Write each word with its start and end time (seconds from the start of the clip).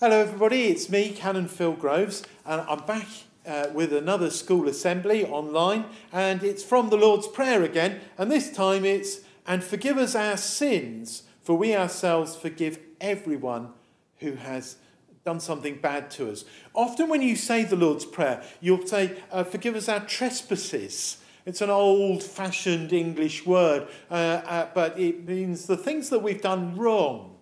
Hello, 0.00 0.20
everybody. 0.20 0.68
It's 0.68 0.88
me, 0.88 1.10
Canon 1.10 1.48
Phil 1.48 1.72
Groves, 1.72 2.22
and 2.46 2.60
I'm 2.68 2.86
back 2.86 3.08
uh, 3.44 3.66
with 3.74 3.92
another 3.92 4.30
school 4.30 4.68
assembly 4.68 5.24
online, 5.24 5.86
and 6.12 6.44
it's 6.44 6.62
from 6.62 6.88
the 6.88 6.96
Lord's 6.96 7.26
Prayer 7.26 7.64
again. 7.64 7.98
And 8.16 8.30
this 8.30 8.52
time 8.52 8.84
it's, 8.84 9.22
and 9.44 9.64
forgive 9.64 9.98
us 9.98 10.14
our 10.14 10.36
sins, 10.36 11.24
for 11.42 11.58
we 11.58 11.74
ourselves 11.74 12.36
forgive 12.36 12.78
everyone 13.00 13.70
who 14.18 14.34
has 14.34 14.76
done 15.24 15.40
something 15.40 15.78
bad 15.78 16.12
to 16.12 16.30
us. 16.30 16.44
Often, 16.74 17.08
when 17.08 17.20
you 17.20 17.34
say 17.34 17.64
the 17.64 17.74
Lord's 17.74 18.04
Prayer, 18.04 18.44
you'll 18.60 18.86
say, 18.86 19.16
uh, 19.32 19.42
forgive 19.42 19.74
us 19.74 19.88
our 19.88 20.06
trespasses. 20.06 21.18
It's 21.44 21.60
an 21.60 21.70
old 21.70 22.22
fashioned 22.22 22.92
English 22.92 23.44
word, 23.44 23.88
uh, 24.12 24.14
uh, 24.14 24.68
but 24.72 24.96
it 24.96 25.26
means 25.26 25.66
the 25.66 25.76
things 25.76 26.08
that 26.10 26.22
we've 26.22 26.40
done 26.40 26.76
wrong. 26.76 27.37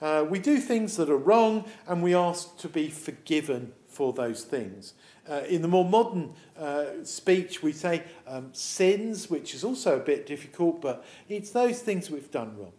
Uh, 0.00 0.24
we 0.28 0.38
do 0.38 0.58
things 0.58 0.96
that 0.96 1.08
are 1.08 1.16
wrong 1.16 1.64
and 1.86 2.02
we 2.02 2.14
ask 2.14 2.56
to 2.58 2.68
be 2.68 2.88
forgiven 2.88 3.72
for 3.88 4.12
those 4.12 4.44
things. 4.44 4.94
Uh, 5.28 5.42
in 5.48 5.62
the 5.62 5.68
more 5.68 5.84
modern 5.84 6.34
uh, 6.58 6.86
speech, 7.04 7.62
we 7.62 7.72
say 7.72 8.02
um, 8.26 8.50
sins, 8.52 9.30
which 9.30 9.54
is 9.54 9.64
also 9.64 9.96
a 9.96 10.00
bit 10.00 10.26
difficult, 10.26 10.82
but 10.82 11.04
it's 11.28 11.50
those 11.50 11.80
things 11.80 12.10
we've 12.10 12.30
done 12.30 12.56
wrong. 12.58 12.72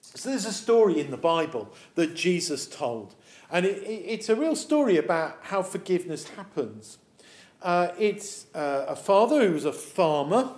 So 0.00 0.30
there's 0.30 0.46
a 0.46 0.52
story 0.52 0.98
in 0.98 1.10
the 1.10 1.18
Bible 1.18 1.70
that 1.94 2.14
Jesus 2.14 2.66
told, 2.66 3.14
and 3.50 3.66
it, 3.66 3.82
it, 3.82 4.04
it's 4.06 4.28
a 4.30 4.36
real 4.36 4.56
story 4.56 4.96
about 4.96 5.36
how 5.42 5.62
forgiveness 5.62 6.28
happens. 6.30 6.96
Uh, 7.60 7.88
it's 7.98 8.46
uh, 8.54 8.86
a 8.88 8.96
father 8.96 9.46
who 9.46 9.52
was 9.52 9.66
a 9.66 9.72
farmer 9.72 10.54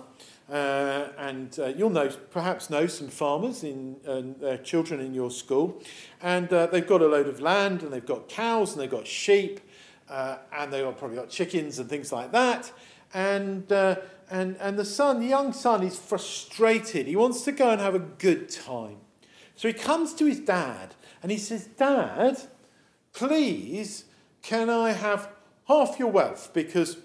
uh, 0.51 1.07
and 1.17 1.57
uh, 1.59 1.67
you'll 1.67 1.89
know, 1.89 2.09
perhaps 2.29 2.69
know 2.69 2.85
some 2.85 3.07
farmers 3.07 3.63
in 3.63 3.95
uh, 4.05 4.57
children 4.57 4.99
in 4.99 5.13
your 5.13 5.31
school, 5.31 5.81
and 6.21 6.51
uh, 6.51 6.65
they've 6.65 6.87
got 6.87 7.01
a 7.01 7.07
load 7.07 7.27
of 7.27 7.39
land, 7.39 7.83
and 7.83 7.93
they've 7.93 8.05
got 8.05 8.27
cows, 8.27 8.73
and 8.73 8.81
they've 8.81 8.91
got 8.91 9.07
sheep, 9.07 9.61
uh, 10.09 10.39
and 10.53 10.73
they've 10.73 10.97
probably 10.97 11.15
got 11.15 11.29
chickens 11.29 11.79
and 11.79 11.89
things 11.89 12.11
like 12.11 12.33
that. 12.33 12.69
And 13.13 13.71
uh, 13.71 13.95
and 14.29 14.57
and 14.59 14.77
the 14.77 14.83
son, 14.83 15.21
the 15.21 15.27
young 15.27 15.53
son, 15.53 15.83
is 15.83 15.97
frustrated. 15.97 17.07
He 17.07 17.15
wants 17.15 17.43
to 17.43 17.53
go 17.53 17.69
and 17.69 17.79
have 17.79 17.95
a 17.95 17.99
good 17.99 18.49
time, 18.49 18.97
so 19.55 19.69
he 19.69 19.73
comes 19.73 20.13
to 20.15 20.25
his 20.25 20.41
dad, 20.41 20.95
and 21.23 21.31
he 21.31 21.37
says, 21.37 21.67
"Dad, 21.77 22.41
please, 23.13 24.03
can 24.41 24.69
I 24.69 24.91
have 24.91 25.29
half 25.69 25.97
your 25.97 26.09
wealth 26.09 26.51
because." 26.53 26.97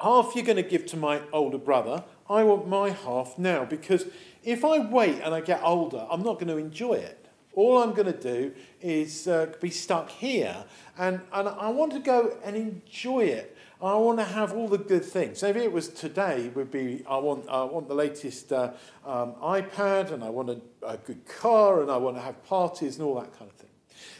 Half 0.00 0.36
you're 0.36 0.44
going 0.44 0.56
to 0.56 0.62
give 0.62 0.86
to 0.86 0.96
my 0.96 1.22
older 1.32 1.58
brother, 1.58 2.04
I 2.30 2.44
want 2.44 2.68
my 2.68 2.90
half 2.90 3.38
now 3.38 3.64
because 3.64 4.06
if 4.44 4.64
I 4.64 4.78
wait 4.78 5.20
and 5.22 5.34
I 5.34 5.40
get 5.40 5.60
older, 5.62 6.06
I'm 6.10 6.22
not 6.22 6.34
going 6.34 6.48
to 6.48 6.56
enjoy 6.56 6.94
it. 6.94 7.26
All 7.54 7.82
I'm 7.82 7.92
going 7.92 8.12
to 8.12 8.20
do 8.20 8.52
is 8.80 9.26
uh, 9.26 9.52
be 9.60 9.70
stuck 9.70 10.10
here 10.10 10.64
and, 10.96 11.20
and 11.32 11.48
I 11.48 11.70
want 11.70 11.92
to 11.92 11.98
go 11.98 12.36
and 12.44 12.54
enjoy 12.54 13.24
it. 13.24 13.56
I 13.80 13.94
want 13.94 14.18
to 14.18 14.24
have 14.24 14.52
all 14.52 14.68
the 14.68 14.78
good 14.78 15.04
things. 15.04 15.42
Maybe 15.42 15.60
it 15.60 15.72
was 15.72 15.88
today 15.88 16.50
would 16.54 16.70
be 16.70 17.04
I 17.08 17.16
want 17.18 17.48
I 17.48 17.62
want 17.62 17.86
the 17.88 17.94
latest 17.94 18.52
uh, 18.52 18.72
um, 19.06 19.34
iPad 19.34 20.12
and 20.12 20.24
I 20.24 20.30
want 20.30 20.50
a, 20.50 20.60
a 20.84 20.96
good 20.96 21.26
car 21.26 21.80
and 21.82 21.90
I 21.90 21.96
want 21.96 22.16
to 22.16 22.22
have 22.22 22.44
parties 22.44 22.96
and 22.96 23.06
all 23.06 23.14
that 23.20 23.36
kind 23.38 23.50
of 23.50 23.56
thing. 23.56 23.70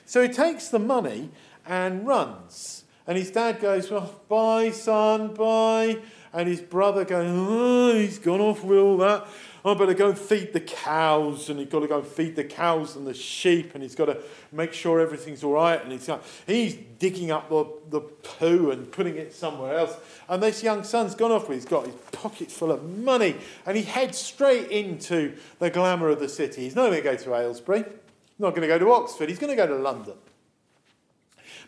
So 0.06 0.22
he 0.22 0.28
takes 0.28 0.68
the 0.68 0.78
money 0.78 1.30
and 1.66 2.06
runs. 2.06 2.84
And 3.08 3.18
his 3.18 3.32
dad 3.32 3.60
goes, 3.60 3.90
Well, 3.90 4.14
bye, 4.28 4.70
son, 4.70 5.34
bye 5.34 5.98
and 6.32 6.48
his 6.48 6.60
brother 6.60 7.04
going, 7.04 7.28
oh, 7.30 7.94
he's 7.94 8.18
gone 8.18 8.40
off 8.40 8.62
with 8.64 8.78
all 8.78 8.96
that. 8.98 9.26
I 9.64 9.74
better 9.74 9.94
go 9.94 10.08
and 10.08 10.18
feed 10.18 10.52
the 10.52 10.60
cows, 10.60 11.50
and 11.50 11.58
he's 11.58 11.68
got 11.68 11.80
to 11.80 11.88
go 11.88 11.98
and 11.98 12.06
feed 12.06 12.36
the 12.36 12.44
cows 12.44 12.96
and 12.96 13.06
the 13.06 13.12
sheep, 13.12 13.74
and 13.74 13.82
he's 13.82 13.94
got 13.94 14.06
to 14.06 14.18
make 14.52 14.72
sure 14.72 15.00
everything's 15.00 15.42
all 15.42 15.54
right. 15.54 15.82
And 15.82 15.90
he's, 15.92 16.08
he's 16.46 16.74
digging 16.98 17.30
up 17.30 17.48
the, 17.48 17.66
the 17.90 18.00
poo 18.00 18.70
and 18.70 18.90
putting 18.90 19.16
it 19.16 19.34
somewhere 19.34 19.76
else. 19.76 19.96
And 20.28 20.42
this 20.42 20.62
young 20.62 20.84
son's 20.84 21.14
gone 21.14 21.32
off 21.32 21.48
with, 21.48 21.58
he's 21.58 21.64
got 21.64 21.86
his 21.86 21.94
pockets 22.12 22.54
full 22.54 22.70
of 22.70 22.84
money, 22.84 23.36
and 23.66 23.76
he 23.76 23.82
heads 23.82 24.16
straight 24.16 24.70
into 24.70 25.36
the 25.58 25.70
glamour 25.70 26.08
of 26.08 26.20
the 26.20 26.28
city. 26.28 26.62
He's 26.62 26.76
not 26.76 26.86
going 26.90 27.02
to 27.02 27.02
go 27.02 27.16
to 27.16 27.34
Aylesbury, 27.34 27.78
he's 27.80 28.38
not 28.40 28.50
going 28.50 28.62
to 28.62 28.68
go 28.68 28.78
to 28.78 28.92
Oxford, 28.92 29.28
he's 29.28 29.40
going 29.40 29.54
to 29.54 29.56
go 29.56 29.66
to 29.66 29.76
London 29.76 30.14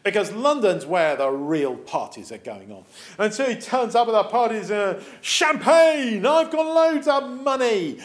because 0.02 0.32
London's 0.32 0.86
where 0.86 1.16
the 1.16 1.28
real 1.28 1.76
parties 1.76 2.32
are 2.32 2.38
going 2.38 2.72
on. 2.72 2.84
And 3.18 3.32
so 3.32 3.48
he 3.48 3.56
turns 3.56 3.94
up 3.94 4.08
at 4.08 4.12
the 4.12 4.24
parties, 4.24 4.70
uh, 4.70 5.02
champagne, 5.20 6.24
I've 6.24 6.50
got 6.50 6.66
loads 6.66 7.06
of 7.06 7.28
money. 7.28 7.98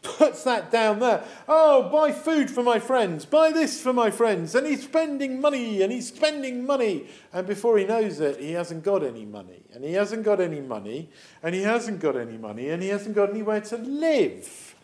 Puts 0.00 0.44
that 0.44 0.70
down 0.70 1.00
there. 1.00 1.24
Oh, 1.48 1.90
buy 1.90 2.12
food 2.12 2.50
for 2.50 2.62
my 2.62 2.78
friends, 2.78 3.24
buy 3.24 3.50
this 3.50 3.80
for 3.80 3.92
my 3.92 4.10
friends. 4.10 4.54
And 4.54 4.66
he's 4.66 4.84
spending 4.84 5.40
money 5.40 5.82
and 5.82 5.92
he's 5.92 6.08
spending 6.08 6.64
money. 6.64 7.06
And 7.32 7.46
before 7.46 7.78
he 7.78 7.84
knows 7.84 8.20
it, 8.20 8.40
he 8.40 8.52
hasn't 8.52 8.84
got 8.84 9.02
any 9.02 9.24
money. 9.24 9.62
And 9.74 9.84
he 9.84 9.92
hasn't 9.94 10.22
got 10.22 10.40
any 10.40 10.60
money. 10.60 11.10
And 11.42 11.54
he 11.54 11.62
hasn't 11.62 12.00
got 12.00 12.16
any 12.16 12.38
money. 12.38 12.70
And 12.70 12.82
he 12.82 12.88
hasn't 12.88 13.16
got 13.16 13.30
anywhere 13.30 13.60
to 13.60 13.76
live. 13.76 14.76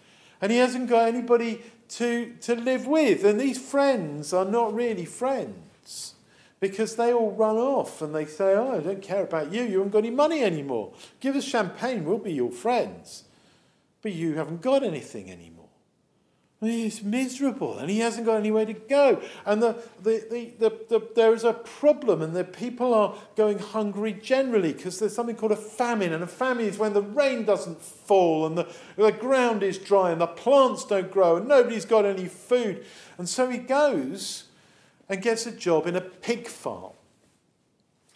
And 0.43 0.51
he 0.53 0.59
hasn't 0.59 0.89
got 0.91 1.07
anybody 1.09 1.63
to, 1.91 2.35
to 2.43 2.57
live 2.57 2.87
with. 2.87 3.25
And 3.25 3.41
these 3.41 3.59
friends 3.59 4.33
are 4.33 4.45
not 4.45 4.75
really 4.75 5.05
friends 5.05 5.74
because 6.69 6.97
they 6.97 7.13
all 7.13 7.31
run 7.33 7.57
off 7.57 8.01
and 8.01 8.15
they 8.15 8.25
say, 8.25 8.55
Oh, 8.55 8.79
I 8.79 8.81
don't 8.81 9.03
care 9.03 9.25
about 9.25 9.53
you. 9.53 9.63
You 9.65 9.79
haven't 9.79 9.91
got 9.91 9.99
any 9.99 10.11
money 10.11 10.43
anymore. 10.43 10.95
Give 11.21 11.37
us 11.37 11.45
champagne, 11.45 12.05
we'll 12.05 12.19
be 12.19 12.33
your 12.33 12.51
friends. 12.51 13.25
But 14.01 14.13
you 14.13 14.35
haven't 14.35 14.63
got 14.63 14.83
anything 14.83 15.31
anymore. 15.31 15.69
He's 16.63 17.03
miserable 17.03 17.79
and 17.79 17.91
he 17.91 17.99
hasn't 17.99 18.25
got 18.25 18.37
anywhere 18.37 18.65
to 18.65 18.73
go. 18.73 19.21
And 19.45 19.63
the, 19.63 19.83
the, 20.03 20.25
the, 20.31 20.53
the, 20.59 20.71
the 20.89 21.09
there 21.15 21.35
is 21.35 21.45
a 21.45 21.53
problem, 21.53 22.23
and 22.23 22.35
the 22.35 22.45
people 22.45 22.95
are 22.95 23.15
going 23.37 23.59
hungry 23.59 24.15
generally 24.15 24.73
because 24.73 24.99
there's 24.99 25.15
something 25.15 25.37
called 25.37 25.53
a 25.53 25.57
famine. 25.57 26.15
And 26.15 26.25
a 26.25 26.27
famine 26.27 26.65
is 26.65 26.79
when 26.79 26.95
the 26.95 27.03
rain 27.03 27.45
doesn't 27.45 27.83
fall 27.83 28.47
and 28.47 28.57
the, 28.57 28.67
the 28.97 29.13
ground 29.13 29.63
is 29.63 29.77
dry 29.77 30.13
and 30.13 30.21
the 30.21 30.27
plants 30.27 30.87
don't 30.87 31.11
grow 31.11 31.37
and 31.37 31.47
nobody's 31.47 31.85
got 31.85 32.07
any 32.07 32.27
food. 32.27 32.87
And 33.19 33.29
so 33.29 33.51
he 33.51 33.59
goes 33.59 34.45
and 35.09 35.23
gets 35.23 35.47
a 35.47 35.53
job 35.53 35.87
in 35.87 35.97
a 35.97 36.01
pig 36.01 36.47
farm. 36.49 36.93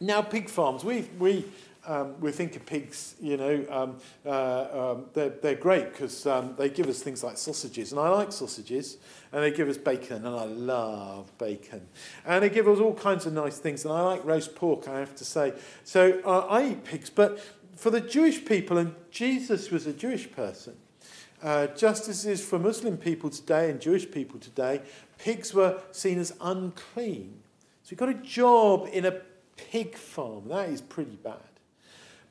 Now, 0.00 0.22
pig 0.22 0.49
farms, 0.49 0.84
we, 0.84 1.09
we, 1.19 1.44
um, 1.87 2.21
we 2.21 2.31
think 2.31 2.54
of 2.54 2.65
pigs, 2.66 3.16
you 3.21 3.37
know, 3.37 3.65
um, 3.71 3.97
uh, 4.25 4.93
um, 4.93 5.06
they're, 5.12 5.31
they're 5.31 5.54
great 5.56 5.91
because 5.91 6.26
um, 6.26 6.54
they 6.56 6.69
give 6.69 6.87
us 6.87 7.03
things 7.03 7.25
like 7.25 7.37
sausages, 7.37 7.93
and 7.93 8.00
I 8.00 8.09
like 8.09 8.31
sausages, 8.31 8.99
and 9.32 9.43
they 9.43 9.50
give 9.50 9.69
us 9.69 9.76
bacon, 9.76 10.25
and 10.25 10.37
I 10.37 10.44
love 10.44 11.37
bacon. 11.38 11.88
And 12.25 12.44
they 12.44 12.50
give 12.50 12.69
us 12.69 12.78
all 12.78 12.94
kinds 12.94 13.26
of 13.26 13.32
nice 13.32 13.59
things, 13.59 13.84
and 13.84 13.93
I 13.93 14.03
like 14.03 14.25
roast 14.25 14.55
pork, 14.55 14.87
I 14.87 15.00
have 15.00 15.16
to 15.16 15.25
say. 15.25 15.55
So 15.82 16.20
uh, 16.25 16.47
I 16.49 16.70
eat 16.70 16.84
pigs, 16.84 17.10
but 17.10 17.41
for 17.75 17.91
the 17.91 18.00
Jewish 18.00 18.44
people, 18.44 18.78
and 18.78 18.94
Jesus 19.10 19.70
was 19.70 19.87
a 19.87 19.93
Jewish 19.93 20.31
person, 20.31 20.76
uh, 21.43 21.69
just 21.69 22.09
as 22.09 22.26
it 22.26 22.32
is 22.32 22.44
for 22.44 22.59
Muslim 22.59 22.97
people 22.97 23.31
today 23.31 23.71
and 23.71 23.81
Jewish 23.81 24.10
people 24.10 24.38
today, 24.41 24.81
pigs 25.19 25.54
were 25.54 25.81
seen 25.93 26.19
as 26.19 26.34
unclean. 26.41 27.41
So 27.82 27.91
he 27.91 27.97
got 27.97 28.09
a 28.09 28.15
job 28.15 28.88
in 28.93 29.04
a 29.04 29.21
pig 29.56 29.97
farm. 29.97 30.49
That 30.49 30.69
is 30.69 30.81
pretty 30.81 31.16
bad. 31.16 31.37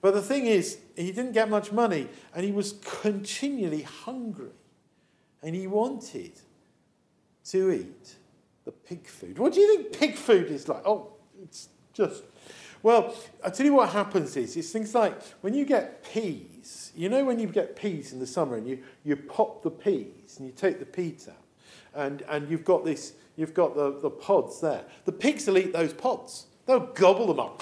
But 0.02 0.14
the 0.14 0.22
thing 0.22 0.46
is, 0.46 0.78
he 0.96 1.12
didn't 1.12 1.32
get 1.32 1.50
much 1.50 1.72
money 1.72 2.08
and 2.34 2.46
he 2.46 2.52
was 2.52 2.74
continually 2.84 3.82
hungry. 3.82 4.52
And 5.42 5.56
he 5.56 5.68
wanted 5.68 6.34
to 7.46 7.72
eat 7.72 8.16
the 8.66 8.72
pig 8.72 9.08
food. 9.08 9.40
What 9.40 9.54
do 9.54 9.62
you 9.62 9.78
think 9.78 9.98
pig 9.98 10.16
food 10.16 10.52
is 10.52 10.68
like? 10.68 10.86
Oh, 10.86 11.14
it's 11.42 11.70
just. 11.94 12.24
Well, 12.84 13.16
I'll 13.44 13.52
tell 13.52 13.66
you 13.66 13.74
what 13.74 13.90
happens 13.90 14.38
is, 14.38 14.56
it's 14.56 14.72
things 14.72 14.94
like 14.94 15.22
when 15.42 15.54
you 15.54 15.66
get 15.66 16.04
peas, 16.04 16.92
you 16.96 17.10
know 17.10 17.26
when 17.26 17.40
you 17.40 17.48
get 17.48 17.76
peas 17.76 18.14
in 18.14 18.20
the 18.20 18.28
summer 18.28 18.56
and 18.56 18.68
you, 18.68 18.80
you 19.04 19.16
pop 19.16 19.64
the 19.64 19.72
peas 19.72 20.38
and 20.38 20.48
you 20.48 20.54
take 20.54 20.80
the 20.80 20.86
peas 20.86 21.28
out 21.28 21.36
and, 21.94 22.22
and 22.30 22.50
you've 22.50 22.66
got 22.66 22.86
this, 22.86 23.14
you've 23.36 23.54
got 23.54 23.76
the, 23.76 24.00
the 24.00 24.10
pods 24.10 24.62
there. 24.62 24.84
The 25.06 25.12
pigs 25.12 25.48
will 25.48 25.58
eat 25.58 25.74
those 25.74 25.94
pods. 25.94 26.46
They'll 26.66 26.80
gobble 26.80 27.28
them 27.28 27.40
up. 27.40 27.62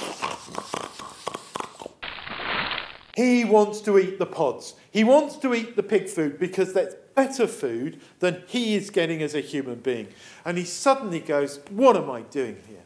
He 3.15 3.45
wants 3.45 3.79
to 3.81 3.97
eat 3.97 4.19
the 4.19 4.25
pods. 4.25 4.73
He 4.91 5.05
wants 5.05 5.37
to 5.37 5.53
eat 5.53 5.75
the 5.77 5.83
pig 5.83 6.09
food 6.09 6.37
because 6.37 6.73
that's 6.73 6.95
better 7.15 7.47
food 7.47 8.01
than 8.19 8.43
he 8.47 8.75
is 8.75 8.89
getting 8.89 9.21
as 9.21 9.33
a 9.33 9.39
human 9.39 9.75
being. 9.75 10.09
And 10.43 10.57
he 10.57 10.65
suddenly 10.65 11.21
goes, 11.21 11.59
What 11.69 11.95
am 11.95 12.09
I 12.09 12.21
doing 12.21 12.57
here? 12.67 12.84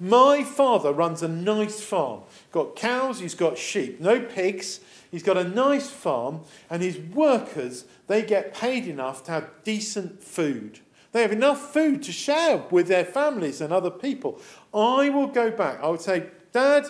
My 0.00 0.44
father 0.44 0.92
runs 0.92 1.22
a 1.22 1.28
nice 1.28 1.80
farm. 1.80 2.22
Got 2.52 2.76
cows, 2.76 3.20
he's 3.20 3.34
got 3.34 3.58
sheep, 3.58 4.00
no 4.00 4.20
pigs. 4.20 4.80
He's 5.10 5.22
got 5.22 5.36
a 5.36 5.44
nice 5.44 5.90
farm, 5.90 6.42
and 6.68 6.82
his 6.82 6.98
workers, 6.98 7.84
they 8.06 8.22
get 8.22 8.54
paid 8.54 8.86
enough 8.86 9.24
to 9.24 9.32
have 9.32 9.50
decent 9.64 10.22
food. 10.22 10.80
They 11.12 11.22
have 11.22 11.32
enough 11.32 11.72
food 11.72 12.02
to 12.02 12.12
share 12.12 12.58
with 12.70 12.88
their 12.88 13.04
families 13.04 13.60
and 13.60 13.72
other 13.72 13.90
people. 13.90 14.40
I 14.74 15.08
will 15.08 15.26
go 15.26 15.50
back. 15.50 15.80
I 15.82 15.88
would 15.88 16.02
say, 16.02 16.26
Dad, 16.52 16.84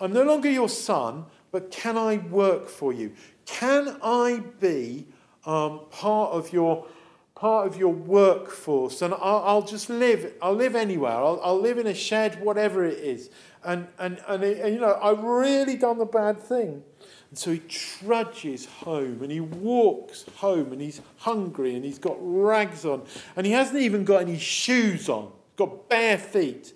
I'm 0.00 0.12
no 0.12 0.22
longer 0.22 0.50
your 0.50 0.68
son, 0.68 1.26
but 1.50 1.70
can 1.70 1.98
I 1.98 2.18
work 2.18 2.68
for 2.68 2.92
you? 2.92 3.12
Can 3.46 3.96
I 4.02 4.42
be 4.60 5.06
um, 5.44 5.80
part 5.90 6.32
of 6.32 6.52
your 6.52 6.86
part 7.34 7.66
of 7.66 7.76
your 7.76 7.92
workforce, 7.92 9.02
and 9.02 9.12
I'll, 9.14 9.42
I'll 9.44 9.62
just 9.62 9.90
live. 9.90 10.32
I'll 10.40 10.54
live 10.54 10.76
anywhere. 10.76 11.12
I'll, 11.12 11.40
I'll, 11.42 11.60
live 11.60 11.78
in 11.78 11.86
a 11.86 11.94
shed, 11.94 12.40
whatever 12.40 12.84
it 12.84 12.98
is. 12.98 13.30
And, 13.64 13.88
and, 13.98 14.20
and, 14.28 14.44
and, 14.44 14.74
you 14.74 14.80
know, 14.80 14.98
I've 15.02 15.22
really 15.22 15.76
done 15.76 15.98
the 15.98 16.04
bad 16.04 16.40
thing. 16.40 16.84
And 17.34 17.38
so 17.38 17.52
he 17.52 17.58
trudges 17.58 18.66
home 18.66 19.20
and 19.22 19.32
he 19.32 19.40
walks 19.40 20.24
home 20.36 20.70
and 20.70 20.80
he's 20.80 21.00
hungry 21.16 21.74
and 21.74 21.84
he's 21.84 21.98
got 21.98 22.16
rags 22.20 22.84
on 22.84 23.02
and 23.34 23.44
he 23.44 23.50
hasn't 23.50 23.80
even 23.80 24.04
got 24.04 24.20
any 24.20 24.38
shoes 24.38 25.08
on, 25.08 25.32
got 25.56 25.88
bare 25.88 26.18
feet. 26.18 26.72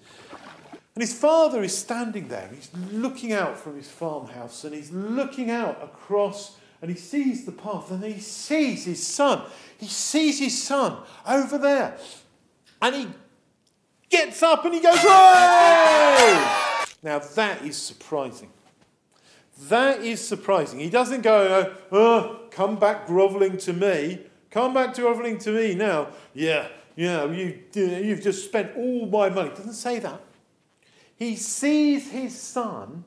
And 0.96 1.00
his 1.00 1.14
father 1.14 1.62
is 1.62 1.78
standing 1.78 2.26
there. 2.26 2.50
He's 2.52 2.70
looking 2.90 3.32
out 3.32 3.56
from 3.56 3.76
his 3.76 3.88
farmhouse 3.88 4.64
and 4.64 4.74
he's 4.74 4.90
looking 4.90 5.48
out 5.48 5.80
across 5.80 6.56
and 6.80 6.90
he 6.90 6.96
sees 6.96 7.44
the 7.44 7.52
path 7.52 7.90
and 7.90 8.04
he 8.04 8.20
sees 8.20 8.84
his 8.84 9.04
son. 9.04 9.42
He 9.78 9.86
sees 9.86 10.38
his 10.38 10.62
son 10.62 10.98
over 11.26 11.58
there. 11.58 11.96
And 12.80 12.94
he 12.94 13.08
gets 14.08 14.42
up 14.42 14.64
and 14.64 14.74
he 14.74 14.80
goes, 14.80 14.98
Whoa! 14.98 16.84
Now 17.02 17.18
that 17.18 17.62
is 17.64 17.76
surprising. 17.76 18.50
That 19.62 20.02
is 20.02 20.26
surprising. 20.26 20.78
He 20.78 20.88
doesn't 20.88 21.22
go, 21.22 21.74
oh, 21.90 22.40
come 22.50 22.76
back 22.76 23.06
groveling 23.06 23.58
to 23.58 23.72
me. 23.72 24.20
Come 24.50 24.72
back 24.72 24.94
groveling 24.94 25.38
to 25.38 25.50
me 25.50 25.74
now. 25.74 26.08
Yeah, 26.32 26.68
yeah, 26.94 27.24
you, 27.26 27.60
you've 27.74 28.22
just 28.22 28.44
spent 28.44 28.76
all 28.76 29.06
my 29.06 29.28
money. 29.28 29.50
Doesn't 29.50 29.72
say 29.72 29.98
that. 29.98 30.20
He 31.16 31.34
sees 31.34 32.10
his 32.10 32.40
son 32.40 33.04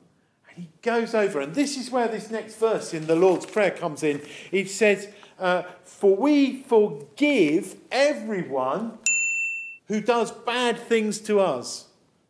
he 0.54 0.68
goes 0.82 1.14
over. 1.14 1.40
And 1.40 1.54
this 1.54 1.76
is 1.76 1.90
where 1.90 2.08
this 2.08 2.30
next 2.30 2.56
verse 2.56 2.92
in 2.94 3.06
the 3.06 3.16
Lord's 3.16 3.46
Prayer 3.46 3.70
comes 3.70 4.02
in. 4.02 4.20
It 4.50 4.70
says, 4.70 5.08
uh, 5.38 5.62
For 5.84 6.16
we 6.16 6.62
forgive 6.62 7.76
everyone 7.90 8.98
who 9.88 10.00
does 10.00 10.30
bad 10.30 10.78
things 10.78 11.20
to 11.20 11.40
us, 11.40 11.86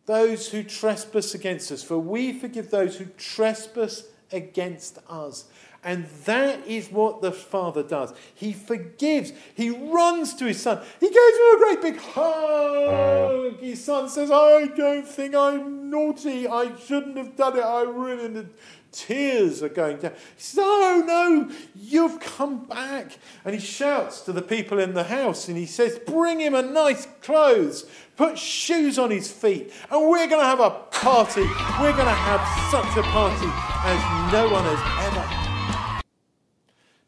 those 0.07 0.49
who 0.49 0.63
trespass 0.63 1.35
against 1.35 1.71
us. 1.71 1.83
For 1.83 1.99
we 1.99 2.33
forgive 2.33 2.71
those 2.71 2.97
who 2.97 3.07
trespass 3.17 4.05
against 4.33 4.99
us. 5.09 5.45
And 5.85 6.07
that 6.27 6.65
is 6.67 6.91
what 6.91 7.23
the 7.23 7.33
Father 7.33 7.83
does. 7.83 8.15
He 8.35 8.53
forgives. 8.53 9.33
He 9.55 9.71
runs 9.71 10.35
to 10.37 10.45
his 10.45 10.63
son. 10.63 10.81
He 11.01 11.07
gives 11.07 11.17
him 11.17 11.55
a 11.55 11.59
great 11.59 11.83
big 11.83 11.97
hug. 12.01 13.59
His 13.59 13.85
son 13.85 14.09
says, 14.09 14.31
I 14.31 14.67
don't 14.67 15.07
think 15.07 15.35
I'm 15.35 15.91
naughty. 15.91 16.47
I 16.47 16.77
shouldn't 16.77 17.17
have 17.17 17.35
done 17.35 17.59
it. 17.59 17.63
I 17.65 17.83
really 17.83 18.29
the 18.29 18.47
tears 18.93 19.63
are 19.63 19.69
going 19.69 19.97
down. 19.97 20.13
He 20.13 20.43
says, 20.43 20.59
Oh 20.63 21.03
no, 21.05 21.51
you've 21.75 22.21
come 22.21 22.65
back. 22.65 23.19
And 23.45 23.55
he 23.55 23.61
shouts 23.61 24.21
to 24.23 24.33
the 24.33 24.43
people 24.43 24.79
in 24.79 24.95
the 24.95 25.05
house 25.05 25.49
and 25.49 25.57
he 25.57 25.67
says, 25.67 25.99
Bring 26.07 26.41
him 26.41 26.55
a 26.55 26.63
nice 26.63 27.09
clothes, 27.23 27.87
put 28.17 28.39
shoes 28.39 28.99
on 28.99 29.11
his 29.11 29.33
feet, 29.33 29.73
and 29.91 30.09
we're 30.09 30.29
going 30.29 30.41
to 30.41 30.47
have 30.47 30.61
a 30.61 30.71
party. 30.71 31.49
We're 31.81 31.93
going 31.93 32.07
to 32.07 32.13
have 32.13 32.71
such 32.71 32.97
a 32.97 33.03
party 33.03 33.49
as 33.85 34.33
no 34.33 34.49
one 34.49 34.65
has 34.65 35.17
ever. 35.17 35.42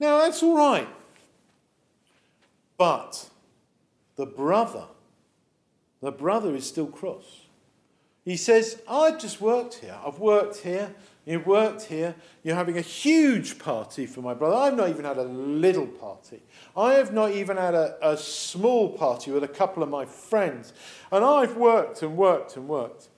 Now 0.04 0.18
that's 0.18 0.42
all 0.42 0.54
right. 0.54 0.86
But 2.76 3.30
the 4.16 4.26
brother, 4.26 4.84
the 6.02 6.12
brother 6.12 6.54
is 6.54 6.66
still 6.66 6.88
cross. 6.88 7.46
He 8.22 8.36
says, 8.36 8.82
I've 8.86 9.18
just 9.18 9.40
worked 9.40 9.76
here. 9.76 9.96
I've 10.06 10.18
worked 10.18 10.58
here. 10.58 10.94
You've 11.24 11.46
worked 11.46 11.84
here. 11.84 12.16
You're 12.42 12.54
having 12.54 12.76
a 12.76 12.82
huge 12.82 13.58
party 13.58 14.04
for 14.04 14.20
my 14.20 14.34
brother. 14.34 14.56
I've 14.56 14.76
not 14.76 14.90
even 14.90 15.06
had 15.06 15.16
a 15.16 15.24
little 15.24 15.86
party. 15.86 16.42
I 16.76 16.94
have 16.94 17.14
not 17.14 17.30
even 17.30 17.56
had 17.56 17.74
a, 17.74 17.96
a 18.02 18.18
small 18.18 18.90
party 18.90 19.30
with 19.30 19.42
a 19.42 19.48
couple 19.48 19.82
of 19.82 19.88
my 19.88 20.04
friends. 20.04 20.74
And 21.12 21.24
I've 21.24 21.56
worked 21.56 22.02
and 22.02 22.14
worked 22.14 22.56
and 22.56 22.68
worked. 22.68 23.08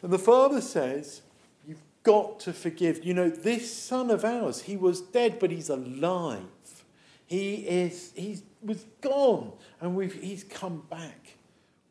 And 0.00 0.10
the 0.10 0.18
father 0.18 0.62
says, 0.62 1.20
got 2.02 2.40
to 2.40 2.52
forgive. 2.52 3.04
You 3.04 3.14
know, 3.14 3.30
this 3.30 3.72
son 3.72 4.10
of 4.10 4.24
ours, 4.24 4.62
he 4.62 4.76
was 4.76 5.00
dead, 5.00 5.38
but 5.38 5.50
he's 5.50 5.68
alive. 5.68 6.44
He 7.26 7.54
is, 7.54 8.12
he 8.16 8.38
was 8.62 8.84
gone, 9.00 9.52
and 9.80 9.94
we've, 9.94 10.14
he's 10.14 10.44
come 10.44 10.82
back. 10.90 11.36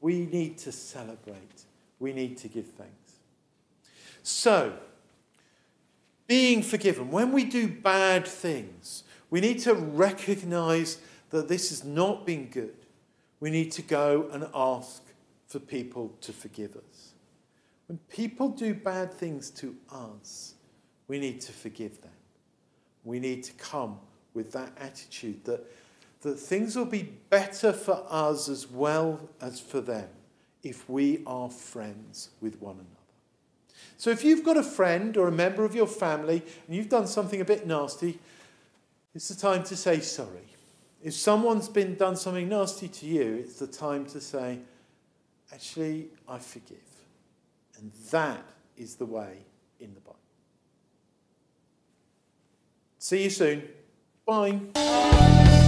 We 0.02 0.26
need 0.26 0.58
to 0.60 0.72
celebrate. 0.72 1.64
We 2.00 2.14
need 2.14 2.38
to 2.40 2.48
give 2.48 2.68
thanks. 2.68 2.94
So, 4.24 4.74
being 6.28 6.62
forgiven, 6.62 7.10
when 7.10 7.32
we 7.32 7.44
do 7.44 7.68
bad 7.68 8.28
things, 8.28 9.04
we 9.30 9.42
need 9.42 9.60
to 9.60 9.74
recognize 9.74 11.00
that 11.30 11.48
this 11.48 11.70
has 11.70 11.84
not 11.84 12.26
been 12.26 12.48
good. 12.48 12.76
We 13.40 13.50
need 13.50 13.72
to 13.74 13.82
go 13.82 14.30
and 14.32 14.48
ask 14.54 15.04
for 15.48 15.60
people 15.60 16.14
to 16.22 16.34
forgive 16.34 16.76
us. 16.76 17.14
When 17.90 17.98
people 18.08 18.50
do 18.50 18.76
bad 18.76 19.12
things 19.12 19.50
to 19.50 19.76
us, 19.92 20.54
we 21.08 21.18
need 21.18 21.42
to 21.42 21.52
forgive 21.52 22.00
them. 22.04 22.12
We 23.04 23.20
need 23.20 23.44
to 23.46 23.54
come 23.54 23.98
with 24.36 24.52
that 24.52 24.72
attitude 24.78 25.44
that, 25.46 25.66
that 26.22 26.36
things 26.36 26.76
will 26.76 26.86
be 26.86 27.12
better 27.32 27.74
for 27.74 28.06
us 28.08 28.48
as 28.48 28.70
well 28.70 29.28
as 29.42 29.60
for 29.60 29.82
them 29.82 30.08
if 30.62 30.88
we 30.88 31.24
are 31.26 31.50
friends 31.50 32.30
with 32.42 32.62
one 32.62 32.76
another. 32.76 32.86
So 33.98 34.12
if 34.12 34.24
you've 34.24 34.44
got 34.44 34.56
a 34.56 34.64
friend 34.64 35.18
or 35.18 35.28
a 35.28 35.32
member 35.32 35.66
of 35.66 35.74
your 35.74 35.88
family 35.88 36.44
and 36.68 36.76
you've 36.76 36.90
done 36.90 37.08
something 37.08 37.42
a 37.42 37.46
bit 37.46 37.66
nasty, 37.66 38.20
it's 39.16 39.30
the 39.30 39.36
time 39.36 39.64
to 39.64 39.76
say 39.76 40.00
sorry. 40.00 40.54
If 41.02 41.16
someone's 41.16 41.70
been 41.70 41.96
done 41.96 42.18
something 42.18 42.50
nasty 42.50 42.88
to 42.88 43.08
you, 43.08 43.38
it's 43.44 43.58
the 43.58 43.66
time 43.66 44.06
to 44.08 44.22
say, 44.22 44.60
actually, 45.52 46.10
I 46.28 46.38
forgive. 46.38 46.78
And 47.80 47.92
that 48.12 48.44
is 48.76 48.96
the 48.96 49.06
way 49.06 49.46
in 49.80 49.94
the 49.94 50.02
Bible. 50.02 50.20
See 52.98 53.24
you 53.24 53.30
soon. 53.30 53.64
Bye. 54.26 55.59